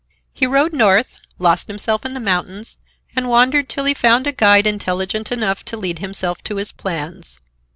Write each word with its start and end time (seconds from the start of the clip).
He 0.33 0.47
rode 0.47 0.73
north, 0.73 1.21
lost 1.37 1.67
himself 1.67 2.03
in 2.05 2.15
the 2.15 2.19
mountains, 2.19 2.79
and 3.15 3.29
wandered 3.29 3.69
till 3.69 3.85
he 3.85 3.93
found 3.93 4.25
a 4.25 4.31
guide 4.31 4.65
intelligent 4.65 5.31
enough 5.31 5.63
to 5.65 5.77
lend 5.77 5.99
himself 5.99 6.43
to 6.45 6.55
his 6.55 6.71
plans. 6.71 7.37